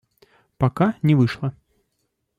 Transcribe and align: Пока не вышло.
Пока 0.57 0.95
не 1.03 1.13
вышло. 1.13 1.53